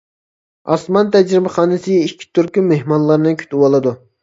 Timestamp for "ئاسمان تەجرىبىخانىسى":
0.75-1.99